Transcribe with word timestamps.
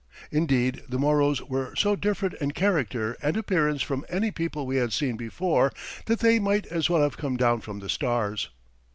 Indeed, 0.31 0.81
the 0.89 0.97
Moros 0.97 1.43
were 1.43 1.75
so 1.75 1.95
different 1.95 2.33
in 2.41 2.53
character 2.53 3.15
and 3.21 3.37
appearance 3.37 3.83
from 3.83 4.03
any 4.09 4.31
people 4.31 4.65
we 4.65 4.77
had 4.77 4.93
seen 4.93 5.15
before 5.15 5.71
that 6.07 6.21
they 6.21 6.39
might 6.39 6.65
as 6.65 6.89
well 6.89 7.03
have 7.03 7.17
come 7.17 7.37
down 7.37 7.61
from 7.61 7.77
the 7.81 7.87
stars. 7.87 8.49